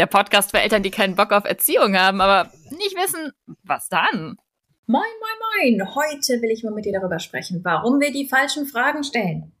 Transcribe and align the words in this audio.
der 0.00 0.06
Podcast 0.06 0.50
für 0.50 0.60
Eltern, 0.60 0.82
die 0.82 0.90
keinen 0.90 1.14
Bock 1.14 1.30
auf 1.30 1.44
Erziehung 1.44 1.94
haben, 1.94 2.22
aber 2.22 2.50
nicht 2.70 2.96
wissen, 2.96 3.32
was 3.62 3.88
dann. 3.90 4.38
Moin, 4.86 5.02
moin, 5.20 5.76
moin. 5.78 5.94
Heute 5.94 6.40
will 6.40 6.50
ich 6.50 6.64
mal 6.64 6.72
mit 6.72 6.86
dir 6.86 6.98
darüber 6.98 7.18
sprechen, 7.18 7.60
warum 7.62 8.00
wir 8.00 8.10
die 8.10 8.26
falschen 8.26 8.66
Fragen 8.66 9.04
stellen. 9.04 9.52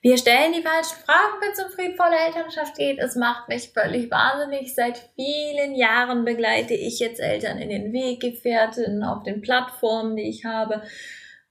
Wir 0.00 0.16
stellen 0.16 0.54
die 0.54 0.62
falschen 0.62 0.96
Fragen, 1.04 1.40
wenn 1.40 1.52
es 1.52 1.62
um 1.62 1.70
friedvolle 1.70 2.16
Elternschaft 2.16 2.76
geht. 2.76 2.98
Es 2.98 3.14
macht 3.14 3.48
mich 3.48 3.70
völlig 3.74 4.10
wahnsinnig. 4.10 4.74
Seit 4.74 5.10
vielen 5.16 5.74
Jahren 5.74 6.24
begleite 6.24 6.74
ich 6.74 6.98
jetzt 6.98 7.20
Eltern 7.20 7.58
in 7.58 7.68
den 7.68 7.92
Weggefährten 7.92 9.04
auf 9.04 9.22
den 9.22 9.42
Plattformen, 9.42 10.16
die 10.16 10.28
ich 10.28 10.46
habe 10.46 10.82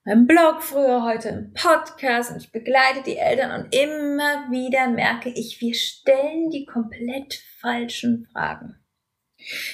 beim 0.05 0.27
Blog 0.27 0.61
früher, 0.61 1.03
heute 1.03 1.29
im 1.29 1.53
Podcast 1.53 2.31
und 2.31 2.37
ich 2.37 2.51
begleite 2.51 3.03
die 3.05 3.17
Eltern 3.17 3.63
und 3.63 3.73
immer 3.73 4.51
wieder 4.51 4.87
merke 4.89 5.29
ich, 5.29 5.61
wir 5.61 5.73
stellen 5.73 6.49
die 6.49 6.65
komplett 6.65 7.41
falschen 7.61 8.27
Fragen. 8.31 8.75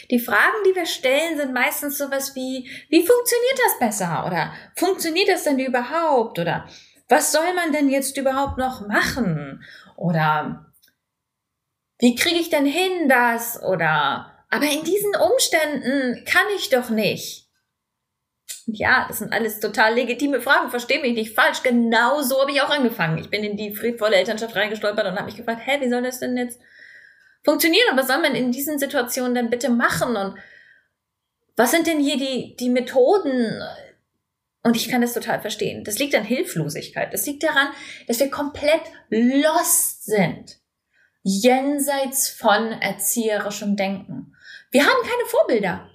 Die 0.10 0.20
Fragen, 0.20 0.64
die 0.68 0.76
wir 0.76 0.86
stellen, 0.86 1.38
sind 1.38 1.54
meistens 1.54 1.98
sowas 1.98 2.36
wie, 2.36 2.70
wie 2.90 3.06
funktioniert 3.06 3.60
das 3.66 3.80
besser? 3.80 4.26
Oder 4.26 4.54
funktioniert 4.76 5.30
das 5.30 5.44
denn 5.44 5.60
überhaupt? 5.60 6.40
Oder 6.40 6.68
was 7.08 7.32
soll 7.32 7.54
man 7.54 7.72
denn 7.72 7.90
jetzt 7.90 8.18
überhaupt 8.18 8.58
noch 8.58 8.88
machen? 8.88 9.64
Oder 9.96 10.72
wie 12.00 12.16
kriege 12.16 12.40
ich 12.40 12.50
denn 12.50 12.66
hin 12.66 13.10
das? 13.10 13.62
Oder 13.62 14.46
aber 14.50 14.66
in 14.66 14.84
diesen 14.84 15.16
Umständen 15.16 16.24
kann 16.26 16.46
ich 16.56 16.70
doch 16.70 16.90
nicht. 16.90 17.49
Ja, 18.74 19.06
das 19.08 19.20
sind 19.20 19.34
alles 19.34 19.60
total 19.60 19.94
legitime 19.94 20.42
Fragen. 20.42 20.70
Verstehe 20.70 21.02
mich 21.02 21.14
nicht 21.14 21.36
falsch. 21.36 21.64
Genau 21.64 22.22
so 22.22 22.42
habe 22.42 22.52
ich 22.52 22.62
auch 22.62 22.70
angefangen. 22.70 23.18
Ich 23.18 23.30
bin 23.30 23.44
in 23.44 23.58
die 23.58 23.74
friedvolle 23.74 24.16
Elternschaft 24.16 24.56
reingestolpert 24.56 25.06
und 25.06 25.14
habe 25.14 25.26
mich 25.26 25.38
gefragt, 25.38 25.62
hä, 25.66 25.78
wie 25.82 25.90
soll 25.90 26.02
das 26.02 26.20
denn 26.20 26.38
jetzt 26.38 26.60
funktionieren? 27.44 27.92
Und 27.92 27.98
was 27.98 28.08
soll 28.08 28.22
man 28.22 28.36
in 28.36 28.52
diesen 28.52 28.80
Situationen 28.80 29.36
denn 29.36 29.50
bitte 29.50 29.70
machen? 29.70 30.16
Und 30.16 30.36
was 31.56 31.72
sind 31.72 31.88
denn 31.88 32.00
hier 32.00 32.18
die, 32.18 32.56
die 32.58 32.70
Methoden? 32.70 33.62
Und 34.64 34.76
ich 34.76 34.90
kann 34.90 35.02
das 35.02 35.14
total 35.14 35.40
verstehen. 35.42 35.84
Das 35.84 36.00
liegt 36.00 36.16
an 36.16 36.24
Hilflosigkeit. 36.24 37.14
Das 37.14 37.26
liegt 37.26 37.44
daran, 37.44 37.70
dass 38.08 38.20
wir 38.20 38.30
komplett 38.30 38.82
lost 39.10 40.06
sind. 40.06 40.58
Jenseits 41.24 42.30
von 42.30 42.72
erzieherischem 42.72 43.76
Denken. 43.76 44.36
Wir 44.72 44.86
haben 44.86 45.02
keine 45.02 45.26
Vorbilder. 45.28 45.89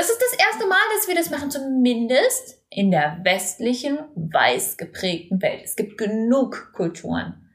Das 0.00 0.08
ist 0.08 0.22
das 0.32 0.46
erste 0.46 0.66
Mal, 0.66 0.80
dass 0.94 1.08
wir 1.08 1.14
das 1.14 1.28
machen, 1.28 1.50
zumindest 1.50 2.64
in 2.70 2.90
der 2.90 3.20
westlichen, 3.22 3.98
weiß 4.14 4.78
geprägten 4.78 5.42
Welt. 5.42 5.60
Es 5.62 5.76
gibt 5.76 5.98
genug 5.98 6.72
Kulturen. 6.72 7.50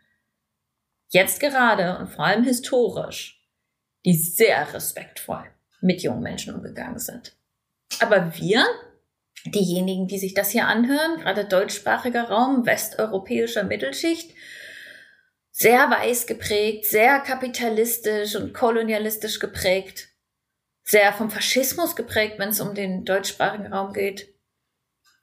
Jetzt 1.10 1.40
gerade 1.40 1.98
und 1.98 2.08
vor 2.08 2.24
allem 2.24 2.44
historisch, 2.44 3.44
die 4.06 4.14
sehr 4.14 4.72
respektvoll 4.76 5.44
mit 5.82 6.04
jungen 6.04 6.22
Menschen 6.22 6.54
umgegangen 6.54 7.00
sind. 7.00 7.36
Aber 8.00 8.38
wir, 8.38 8.64
diejenigen, 9.46 10.08
die 10.08 10.20
sich 10.20 10.36
das 10.36 10.52
hier 10.52 10.68
anhören, 10.68 11.18
gerade 11.18 11.46
deutschsprachiger 11.46 12.30
Raum, 12.30 12.68
westeuropäischer 12.68 13.64
Mittelschicht, 13.64 14.36
sehr 15.50 15.90
weiß 15.90 16.28
geprägt, 16.28 16.86
sehr 16.86 17.22
kapitalistisch 17.22 18.36
und 18.36 18.54
kolonialistisch 18.54 19.40
geprägt, 19.40 20.10
sehr 20.86 21.12
vom 21.14 21.32
Faschismus 21.32 21.96
geprägt, 21.96 22.38
wenn 22.38 22.50
es 22.50 22.62
um 22.62 22.76
den 22.76 23.04
deutschsprachigen 23.04 23.74
Raum 23.74 23.92
geht. 23.92 24.34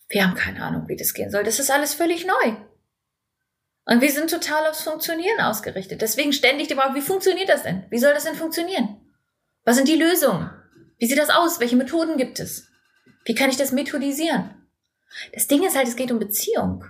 Wir 0.08 0.24
haben 0.24 0.34
keine 0.34 0.62
Ahnung, 0.62 0.88
wie 0.88 0.96
das 0.96 1.14
gehen 1.14 1.30
soll. 1.30 1.44
Das 1.44 1.60
ist 1.60 1.70
alles 1.70 1.94
völlig 1.94 2.26
neu. 2.26 2.56
Und 3.84 4.00
wir 4.00 4.10
sind 4.10 4.28
total 4.28 4.66
aufs 4.66 4.82
Funktionieren 4.82 5.40
ausgerichtet. 5.40 6.02
Deswegen 6.02 6.32
ständig 6.32 6.68
die 6.68 6.74
Frage, 6.74 6.94
wie 6.94 7.00
funktioniert 7.00 7.48
das 7.48 7.62
denn? 7.62 7.84
Wie 7.90 7.98
soll 7.98 8.12
das 8.12 8.24
denn 8.24 8.34
funktionieren? 8.34 9.00
Was 9.64 9.76
sind 9.76 9.88
die 9.88 9.96
Lösungen? 9.96 10.50
Wie 10.98 11.06
sieht 11.06 11.18
das 11.18 11.30
aus? 11.30 11.60
Welche 11.60 11.76
Methoden 11.76 12.16
gibt 12.16 12.40
es? 12.40 12.68
Wie 13.24 13.34
kann 13.34 13.50
ich 13.50 13.56
das 13.56 13.72
methodisieren? 13.72 14.68
Das 15.32 15.46
Ding 15.46 15.64
ist 15.64 15.76
halt, 15.76 15.88
es 15.88 15.96
geht 15.96 16.10
um 16.10 16.18
Beziehung. 16.18 16.84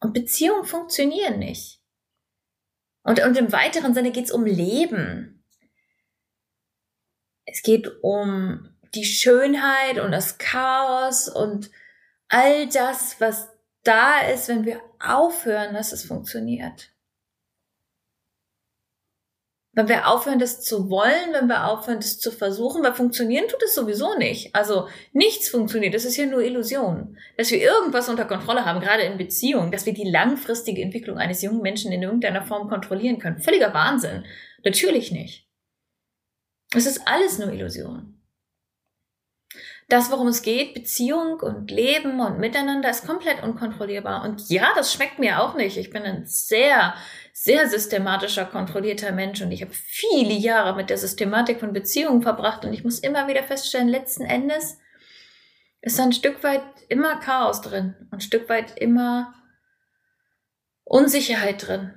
Und 0.00 0.12
Beziehungen 0.12 0.64
funktionieren 0.64 1.38
nicht. 1.38 1.80
Und, 3.04 3.20
und 3.20 3.36
im 3.36 3.52
weiteren 3.52 3.94
Sinne 3.94 4.10
geht 4.10 4.26
es 4.26 4.32
um 4.32 4.44
Leben. 4.44 5.41
Es 7.44 7.62
geht 7.62 7.90
um 8.02 8.68
die 8.94 9.04
Schönheit 9.04 9.98
und 9.98 10.12
das 10.12 10.38
Chaos 10.38 11.28
und 11.28 11.70
all 12.28 12.68
das, 12.68 13.20
was 13.20 13.48
da 13.84 14.20
ist, 14.20 14.48
wenn 14.48 14.64
wir 14.64 14.80
aufhören, 15.00 15.74
dass 15.74 15.92
es 15.92 16.04
funktioniert. 16.04 16.90
Wenn 19.74 19.88
wir 19.88 20.06
aufhören, 20.06 20.38
das 20.38 20.60
zu 20.60 20.90
wollen, 20.90 21.32
wenn 21.32 21.46
wir 21.46 21.66
aufhören, 21.66 21.98
das 21.98 22.20
zu 22.20 22.30
versuchen, 22.30 22.82
weil 22.82 22.92
funktionieren 22.92 23.48
tut 23.48 23.62
es 23.62 23.74
sowieso 23.74 24.18
nicht. 24.18 24.54
Also 24.54 24.86
nichts 25.14 25.48
funktioniert, 25.48 25.94
das 25.94 26.04
ist 26.04 26.14
hier 26.14 26.26
nur 26.26 26.42
Illusion. 26.42 27.16
Dass 27.38 27.50
wir 27.50 27.58
irgendwas 27.58 28.10
unter 28.10 28.26
Kontrolle 28.26 28.66
haben, 28.66 28.80
gerade 28.80 29.04
in 29.04 29.16
Beziehungen, 29.16 29.72
dass 29.72 29.86
wir 29.86 29.94
die 29.94 30.08
langfristige 30.08 30.82
Entwicklung 30.82 31.16
eines 31.16 31.40
jungen 31.40 31.62
Menschen 31.62 31.90
in 31.90 32.02
irgendeiner 32.02 32.42
Form 32.42 32.68
kontrollieren 32.68 33.18
können. 33.18 33.40
Völliger 33.40 33.72
Wahnsinn. 33.72 34.26
Natürlich 34.62 35.10
nicht. 35.10 35.48
Es 36.74 36.86
ist 36.86 37.06
alles 37.06 37.38
nur 37.38 37.52
Illusion. 37.52 38.18
Das, 39.88 40.10
worum 40.10 40.28
es 40.28 40.40
geht, 40.40 40.72
Beziehung 40.72 41.40
und 41.40 41.70
Leben 41.70 42.18
und 42.20 42.38
Miteinander, 42.38 42.88
ist 42.88 43.06
komplett 43.06 43.42
unkontrollierbar. 43.42 44.24
Und 44.24 44.48
ja, 44.48 44.72
das 44.74 44.92
schmeckt 44.94 45.18
mir 45.18 45.42
auch 45.42 45.54
nicht. 45.54 45.76
Ich 45.76 45.90
bin 45.90 46.04
ein 46.04 46.24
sehr, 46.24 46.94
sehr 47.34 47.68
systematischer, 47.68 48.46
kontrollierter 48.46 49.12
Mensch 49.12 49.42
und 49.42 49.52
ich 49.52 49.60
habe 49.60 49.72
viele 49.74 50.32
Jahre 50.32 50.74
mit 50.74 50.88
der 50.88 50.96
Systematik 50.96 51.60
von 51.60 51.74
Beziehungen 51.74 52.22
verbracht 52.22 52.64
und 52.64 52.72
ich 52.72 52.84
muss 52.84 53.00
immer 53.00 53.28
wieder 53.28 53.42
feststellen, 53.42 53.88
letzten 53.88 54.24
Endes 54.24 54.78
ist 55.82 56.00
ein 56.00 56.12
Stück 56.12 56.42
weit 56.42 56.62
immer 56.88 57.20
Chaos 57.20 57.60
drin 57.60 57.94
und 58.10 58.14
ein 58.14 58.20
Stück 58.22 58.48
weit 58.48 58.78
immer 58.78 59.34
Unsicherheit 60.84 61.66
drin. 61.66 61.92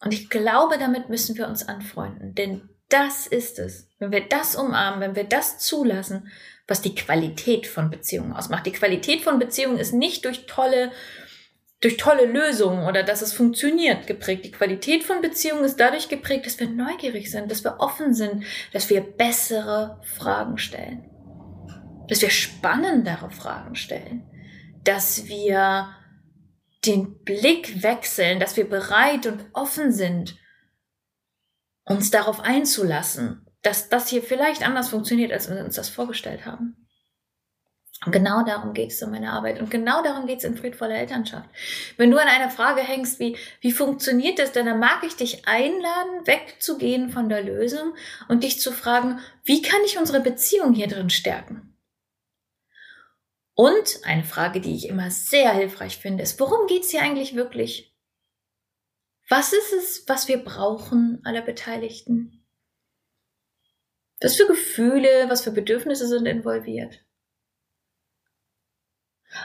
Und 0.00 0.12
ich 0.12 0.30
glaube, 0.30 0.78
damit 0.78 1.08
müssen 1.08 1.36
wir 1.36 1.46
uns 1.46 1.68
anfreunden, 1.68 2.34
denn 2.34 2.68
das 2.88 3.26
ist 3.26 3.58
es. 3.58 3.86
wenn 3.98 4.12
wir 4.12 4.28
das 4.28 4.56
umarmen, 4.56 5.00
wenn 5.00 5.16
wir 5.16 5.24
das 5.24 5.58
zulassen, 5.58 6.30
was 6.66 6.82
die 6.82 6.94
Qualität 6.94 7.66
von 7.66 7.90
Beziehungen 7.90 8.32
ausmacht. 8.32 8.66
Die 8.66 8.72
Qualität 8.72 9.22
von 9.22 9.38
Beziehungen 9.38 9.78
ist 9.78 9.92
nicht 9.92 10.24
durch 10.24 10.46
tolle, 10.46 10.92
durch 11.80 11.96
tolle 11.96 12.26
Lösungen 12.26 12.86
oder 12.86 13.02
dass 13.02 13.22
es 13.22 13.32
funktioniert 13.32 14.06
geprägt. 14.06 14.44
Die 14.44 14.52
Qualität 14.52 15.02
von 15.02 15.22
Beziehungen 15.22 15.64
ist 15.64 15.80
dadurch 15.80 16.08
geprägt, 16.08 16.46
dass 16.46 16.60
wir 16.60 16.68
neugierig 16.68 17.30
sind, 17.30 17.50
dass 17.50 17.64
wir 17.64 17.80
offen 17.80 18.14
sind, 18.14 18.44
dass 18.72 18.90
wir 18.90 19.00
bessere 19.00 20.00
Fragen 20.04 20.58
stellen, 20.58 21.10
dass 22.08 22.20
wir 22.20 22.30
spannendere 22.30 23.30
Fragen 23.30 23.74
stellen, 23.74 24.24
dass 24.84 25.26
wir 25.26 25.88
den 26.84 27.24
Blick 27.24 27.82
wechseln, 27.82 28.40
dass 28.40 28.56
wir 28.56 28.68
bereit 28.68 29.26
und 29.26 29.46
offen 29.52 29.90
sind, 29.90 30.36
uns 31.88 32.10
darauf 32.10 32.40
einzulassen, 32.40 33.46
dass 33.62 33.88
das 33.88 34.08
hier 34.08 34.22
vielleicht 34.22 34.66
anders 34.66 34.88
funktioniert, 34.88 35.32
als 35.32 35.50
wir 35.50 35.64
uns 35.64 35.76
das 35.76 35.88
vorgestellt 35.88 36.46
haben. 36.46 36.88
Und 38.06 38.12
genau 38.12 38.44
darum 38.44 38.74
geht 38.74 38.92
es 38.92 39.02
in 39.02 39.10
meiner 39.10 39.32
Arbeit. 39.32 39.60
Und 39.60 39.72
genau 39.72 40.02
darum 40.02 40.26
geht 40.26 40.38
es 40.38 40.44
in 40.44 40.56
friedvoller 40.56 40.94
Elternschaft. 40.94 41.48
Wenn 41.96 42.12
du 42.12 42.18
an 42.18 42.28
einer 42.28 42.48
Frage 42.48 42.80
hängst, 42.80 43.18
wie, 43.18 43.36
wie 43.60 43.72
funktioniert 43.72 44.38
das, 44.38 44.52
denn 44.52 44.66
dann 44.66 44.78
mag 44.78 45.02
ich 45.04 45.16
dich 45.16 45.48
einladen, 45.48 46.24
wegzugehen 46.24 47.10
von 47.10 47.28
der 47.28 47.42
Lösung 47.42 47.94
und 48.28 48.44
dich 48.44 48.60
zu 48.60 48.70
fragen, 48.70 49.18
wie 49.44 49.62
kann 49.62 49.80
ich 49.84 49.98
unsere 49.98 50.20
Beziehung 50.20 50.74
hier 50.74 50.86
drin 50.86 51.10
stärken? 51.10 51.76
Und 53.54 53.98
eine 54.04 54.22
Frage, 54.22 54.60
die 54.60 54.76
ich 54.76 54.88
immer 54.88 55.10
sehr 55.10 55.50
hilfreich 55.52 55.98
finde, 55.98 56.22
ist, 56.22 56.38
worum 56.38 56.68
geht 56.68 56.84
es 56.84 56.90
hier 56.90 57.02
eigentlich 57.02 57.34
wirklich? 57.34 57.87
Was 59.28 59.52
ist 59.52 59.74
es, 59.74 60.08
was 60.08 60.26
wir 60.26 60.38
brauchen, 60.38 61.20
alle 61.24 61.42
Beteiligten? 61.42 62.42
Was 64.20 64.34
für 64.36 64.46
Gefühle, 64.46 65.26
was 65.28 65.42
für 65.42 65.52
Bedürfnisse 65.52 66.08
sind 66.08 66.24
involviert? 66.26 67.04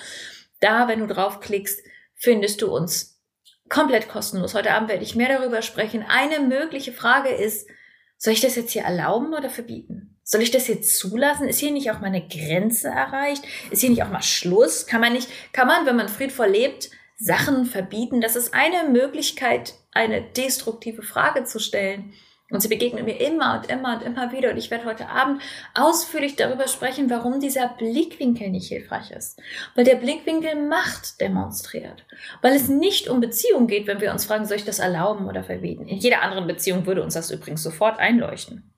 Da, 0.60 0.86
wenn 0.86 1.00
du 1.00 1.08
draufklickst, 1.08 1.82
findest 2.18 2.60
du 2.62 2.74
uns 2.74 3.20
komplett 3.68 4.08
kostenlos. 4.08 4.54
Heute 4.54 4.72
Abend 4.72 4.88
werde 4.88 5.04
ich 5.04 5.14
mehr 5.14 5.28
darüber 5.28 5.62
sprechen. 5.62 6.04
Eine 6.06 6.40
mögliche 6.40 6.92
Frage 6.92 7.30
ist, 7.30 7.68
soll 8.16 8.32
ich 8.32 8.40
das 8.40 8.56
jetzt 8.56 8.72
hier 8.72 8.82
erlauben 8.82 9.32
oder 9.32 9.48
verbieten? 9.48 10.18
Soll 10.24 10.42
ich 10.42 10.50
das 10.50 10.68
jetzt 10.68 10.98
zulassen? 10.98 11.48
Ist 11.48 11.60
hier 11.60 11.70
nicht 11.70 11.90
auch 11.90 12.00
mal 12.00 12.08
eine 12.08 12.26
Grenze 12.26 12.88
erreicht? 12.88 13.44
Ist 13.70 13.80
hier 13.80 13.90
nicht 13.90 14.02
auch 14.02 14.10
mal 14.10 14.22
Schluss? 14.22 14.86
Kann 14.86 15.00
man 15.00 15.12
nicht, 15.12 15.28
kann 15.52 15.68
man, 15.68 15.86
wenn 15.86 15.96
man 15.96 16.08
friedvoll 16.08 16.48
lebt, 16.48 16.90
Sachen 17.16 17.64
verbieten? 17.64 18.20
Das 18.20 18.36
ist 18.36 18.52
eine 18.52 18.88
Möglichkeit, 18.90 19.74
eine 19.92 20.20
destruktive 20.20 21.02
Frage 21.02 21.44
zu 21.44 21.58
stellen. 21.60 22.12
Und 22.50 22.62
sie 22.62 22.68
begegnet 22.68 23.04
mir 23.04 23.20
immer 23.20 23.58
und 23.58 23.70
immer 23.70 23.96
und 23.96 24.02
immer 24.02 24.32
wieder. 24.32 24.50
Und 24.50 24.56
ich 24.56 24.70
werde 24.70 24.86
heute 24.86 25.08
Abend 25.08 25.42
ausführlich 25.74 26.34
darüber 26.34 26.66
sprechen, 26.66 27.10
warum 27.10 27.40
dieser 27.40 27.68
Blickwinkel 27.68 28.48
nicht 28.48 28.68
hilfreich 28.68 29.10
ist. 29.10 29.38
Weil 29.74 29.84
der 29.84 29.96
Blickwinkel 29.96 30.54
Macht 30.54 31.20
demonstriert. 31.20 32.06
Weil 32.40 32.54
es 32.54 32.68
nicht 32.68 33.08
um 33.08 33.20
Beziehung 33.20 33.66
geht, 33.66 33.86
wenn 33.86 34.00
wir 34.00 34.12
uns 34.12 34.24
fragen, 34.24 34.46
soll 34.46 34.56
ich 34.56 34.64
das 34.64 34.78
erlauben 34.78 35.26
oder 35.26 35.44
verbieten. 35.44 35.86
In 35.86 35.98
jeder 35.98 36.22
anderen 36.22 36.46
Beziehung 36.46 36.86
würde 36.86 37.02
uns 37.02 37.14
das 37.14 37.30
übrigens 37.30 37.62
sofort 37.62 37.98
einleuchten. 37.98 38.72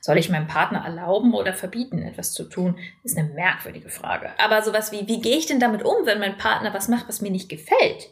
Soll 0.00 0.18
ich 0.18 0.28
meinem 0.28 0.48
Partner 0.48 0.84
erlauben 0.84 1.34
oder 1.34 1.52
verbieten, 1.52 2.02
etwas 2.02 2.32
zu 2.32 2.44
tun? 2.44 2.78
Ist 3.04 3.16
eine 3.16 3.28
merkwürdige 3.28 3.90
Frage. 3.90 4.30
Aber 4.38 4.62
sowas 4.62 4.90
wie, 4.90 5.06
wie 5.06 5.20
gehe 5.20 5.36
ich 5.36 5.46
denn 5.46 5.60
damit 5.60 5.84
um, 5.84 6.04
wenn 6.04 6.18
mein 6.18 6.38
Partner 6.38 6.74
was 6.74 6.88
macht, 6.88 7.08
was 7.08 7.20
mir 7.20 7.30
nicht 7.30 7.48
gefällt? 7.48 8.10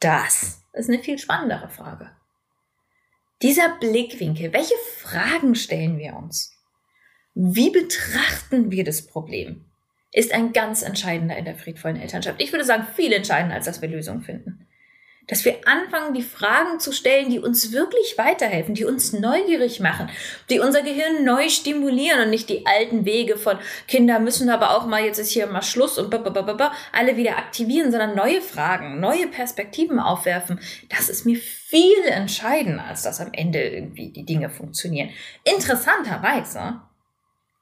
Das 0.00 0.62
ist 0.72 0.88
eine 0.88 0.98
viel 0.98 1.18
spannendere 1.18 1.68
Frage. 1.68 2.10
Dieser 3.42 3.76
Blickwinkel, 3.78 4.52
welche 4.52 4.74
Fragen 4.98 5.54
stellen 5.54 5.98
wir 5.98 6.16
uns? 6.16 6.52
Wie 7.34 7.70
betrachten 7.70 8.70
wir 8.70 8.84
das 8.84 9.06
Problem? 9.06 9.66
Ist 10.12 10.32
ein 10.32 10.52
ganz 10.52 10.82
entscheidender 10.82 11.36
in 11.36 11.44
der 11.44 11.56
friedvollen 11.56 12.00
Elternschaft. 12.00 12.40
Ich 12.40 12.52
würde 12.52 12.64
sagen, 12.64 12.86
viel 12.94 13.12
entscheidender, 13.12 13.56
als 13.56 13.66
dass 13.66 13.82
wir 13.82 13.88
Lösungen 13.88 14.22
finden 14.22 14.65
dass 15.26 15.44
wir 15.44 15.56
anfangen, 15.66 16.14
die 16.14 16.22
Fragen 16.22 16.78
zu 16.78 16.92
stellen, 16.92 17.30
die 17.30 17.40
uns 17.40 17.72
wirklich 17.72 18.16
weiterhelfen, 18.16 18.74
die 18.74 18.84
uns 18.84 19.12
neugierig 19.12 19.80
machen, 19.80 20.08
die 20.50 20.60
unser 20.60 20.82
Gehirn 20.82 21.24
neu 21.24 21.48
stimulieren 21.48 22.20
und 22.22 22.30
nicht 22.30 22.48
die 22.48 22.64
alten 22.66 23.04
Wege 23.04 23.36
von 23.36 23.58
Kinder 23.88 24.20
müssen 24.20 24.50
aber 24.50 24.76
auch 24.76 24.86
mal, 24.86 25.04
jetzt 25.04 25.18
ist 25.18 25.30
hier 25.30 25.46
mal 25.46 25.62
Schluss 25.62 25.98
und 25.98 26.10
blablabla, 26.10 26.72
alle 26.92 27.16
wieder 27.16 27.38
aktivieren, 27.38 27.90
sondern 27.90 28.14
neue 28.14 28.40
Fragen, 28.40 29.00
neue 29.00 29.26
Perspektiven 29.26 29.98
aufwerfen. 29.98 30.60
Das 30.88 31.08
ist 31.08 31.26
mir 31.26 31.38
viel 31.38 32.04
entscheidender, 32.06 32.84
als 32.84 33.02
dass 33.02 33.20
am 33.20 33.32
Ende 33.32 33.60
irgendwie 33.60 34.10
die 34.10 34.24
Dinge 34.24 34.50
funktionieren. 34.50 35.10
Interessanterweise 35.44 36.80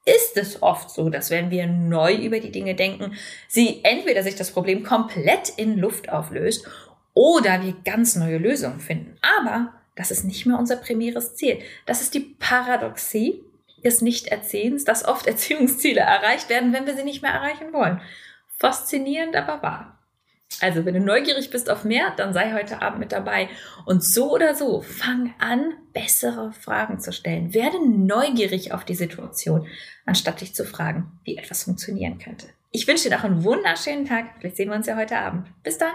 ist 0.05 0.37
es 0.37 0.62
oft 0.62 0.90
so, 0.90 1.08
dass 1.08 1.31
wenn 1.31 1.50
wir 1.50 1.67
neu 1.67 2.14
über 2.14 2.38
die 2.38 2.52
Dinge 2.52 2.75
denken, 2.75 3.14
sie 3.49 3.81
entweder 3.84 4.22
sich 4.22 4.34
das 4.34 4.50
Problem 4.50 4.82
komplett 4.82 5.49
in 5.56 5.78
Luft 5.78 6.10
auflöst 6.10 6.67
oder 7.14 7.62
wir 7.62 7.75
ganz 7.84 8.16
neue 8.16 8.38
Lösungen 8.38 8.81
finden. 8.81 9.16
Aber 9.22 9.72
das 9.96 10.11
ist 10.11 10.25
nicht 10.25 10.46
mehr 10.46 10.58
unser 10.58 10.76
primäres 10.76 11.37
Ziel. 11.37 11.61
Das 11.87 12.00
ist 12.02 12.14
die 12.14 12.20
Paradoxie 12.20 13.40
des 13.84 14.02
Nichterzählens, 14.02 14.84
dass 14.84 15.05
oft 15.05 15.26
Erziehungsziele 15.28 16.00
erreicht 16.00 16.50
werden, 16.50 16.72
wenn 16.72 16.87
wir 16.87 16.96
sie 16.96 17.05
nicht 17.05 17.22
mehr 17.22 17.32
erreichen 17.32 17.72
wollen. 17.72 18.00
Faszinierend, 18.58 19.37
aber 19.37 19.62
wahr. 19.62 19.99
Also, 20.61 20.84
wenn 20.84 20.94
du 20.94 21.00
neugierig 21.00 21.50
bist 21.50 21.69
auf 21.69 21.84
mehr, 21.84 22.12
dann 22.16 22.32
sei 22.32 22.52
heute 22.52 22.81
Abend 22.81 23.00
mit 23.00 23.12
dabei. 23.12 23.49
Und 23.87 24.05
so 24.05 24.32
oder 24.32 24.55
so, 24.55 24.82
fang 24.82 25.34
an, 25.38 25.72
bessere 25.93 26.52
Fragen 26.52 27.00
zu 27.00 27.12
stellen. 27.12 27.55
Werde 27.55 27.78
neugierig 27.84 28.72
auf 28.72 28.84
die 28.84 28.94
Situation, 28.94 29.67
anstatt 30.06 30.40
dich 30.40 30.55
zu 30.55 30.64
fragen, 30.64 31.19
wie 31.25 31.37
etwas 31.37 31.64
funktionieren 31.64 32.19
könnte. 32.19 32.46
Ich 32.70 32.87
wünsche 32.87 33.08
dir 33.08 33.17
noch 33.17 33.25
einen 33.25 33.43
wunderschönen 33.43 34.05
Tag. 34.05 34.26
Vielleicht 34.38 34.56
sehen 34.56 34.69
wir 34.69 34.76
uns 34.76 34.87
ja 34.87 34.96
heute 34.96 35.19
Abend. 35.19 35.49
Bis 35.62 35.78
dann. 35.78 35.94